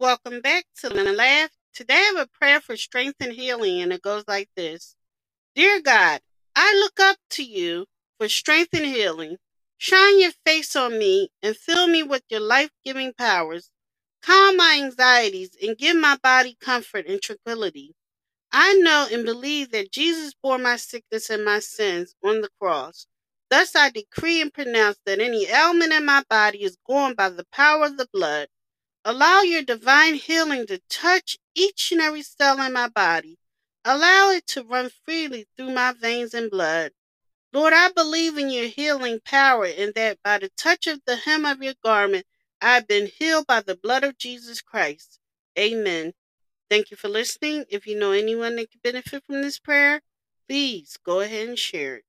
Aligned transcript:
Welcome 0.00 0.40
back 0.40 0.64
to 0.78 0.88
Learn 0.88 1.14
Laugh. 1.14 1.50
Today 1.74 1.92
I 1.92 2.14
have 2.14 2.16
a 2.16 2.26
prayer 2.26 2.58
for 2.58 2.74
strength 2.74 3.16
and 3.20 3.34
healing, 3.34 3.82
and 3.82 3.92
it 3.92 4.00
goes 4.00 4.24
like 4.26 4.48
this 4.56 4.96
Dear 5.54 5.82
God, 5.82 6.22
I 6.56 6.72
look 6.72 6.98
up 6.98 7.18
to 7.32 7.44
you 7.44 7.84
for 8.16 8.26
strength 8.26 8.70
and 8.72 8.86
healing. 8.86 9.36
Shine 9.76 10.18
your 10.18 10.30
face 10.46 10.74
on 10.74 10.98
me 10.98 11.28
and 11.42 11.54
fill 11.54 11.86
me 11.86 12.02
with 12.02 12.22
your 12.30 12.40
life 12.40 12.70
giving 12.82 13.12
powers. 13.12 13.68
Calm 14.22 14.56
my 14.56 14.80
anxieties 14.82 15.50
and 15.62 15.76
give 15.76 15.98
my 15.98 16.16
body 16.22 16.56
comfort 16.58 17.06
and 17.06 17.20
tranquility. 17.20 17.94
I 18.50 18.72
know 18.76 19.06
and 19.12 19.26
believe 19.26 19.70
that 19.72 19.92
Jesus 19.92 20.32
bore 20.42 20.56
my 20.56 20.76
sickness 20.76 21.28
and 21.28 21.44
my 21.44 21.58
sins 21.58 22.14
on 22.24 22.40
the 22.40 22.48
cross. 22.58 23.06
Thus 23.50 23.76
I 23.76 23.90
decree 23.90 24.40
and 24.40 24.50
pronounce 24.50 24.98
that 25.04 25.20
any 25.20 25.46
ailment 25.46 25.92
in 25.92 26.06
my 26.06 26.22
body 26.30 26.62
is 26.62 26.78
gone 26.88 27.12
by 27.14 27.28
the 27.28 27.44
power 27.52 27.84
of 27.84 27.98
the 27.98 28.08
blood. 28.14 28.48
Allow 29.04 29.42
your 29.42 29.62
divine 29.62 30.14
healing 30.14 30.66
to 30.66 30.80
touch 30.90 31.38
each 31.54 31.90
and 31.90 32.00
every 32.00 32.22
cell 32.22 32.60
in 32.60 32.72
my 32.72 32.88
body. 32.88 33.38
Allow 33.84 34.30
it 34.30 34.46
to 34.48 34.62
run 34.62 34.90
freely 35.04 35.46
through 35.56 35.72
my 35.72 35.92
veins 35.92 36.34
and 36.34 36.50
blood. 36.50 36.92
Lord, 37.52 37.72
I 37.72 37.90
believe 37.90 38.36
in 38.36 38.50
your 38.50 38.66
healing 38.66 39.20
power 39.24 39.64
and 39.64 39.94
that 39.94 40.22
by 40.22 40.38
the 40.38 40.50
touch 40.50 40.86
of 40.86 41.00
the 41.06 41.16
hem 41.16 41.46
of 41.46 41.62
your 41.62 41.74
garment, 41.82 42.26
I've 42.60 42.86
been 42.86 43.06
healed 43.18 43.46
by 43.46 43.60
the 43.60 43.76
blood 43.76 44.04
of 44.04 44.18
Jesus 44.18 44.60
Christ. 44.60 45.18
Amen. 45.58 46.12
Thank 46.68 46.90
you 46.90 46.96
for 46.96 47.08
listening. 47.08 47.64
If 47.70 47.86
you 47.86 47.98
know 47.98 48.12
anyone 48.12 48.56
that 48.56 48.70
could 48.70 48.82
benefit 48.82 49.24
from 49.24 49.42
this 49.42 49.58
prayer, 49.58 50.02
please 50.46 50.98
go 51.04 51.20
ahead 51.20 51.48
and 51.48 51.58
share 51.58 51.96
it. 51.96 52.04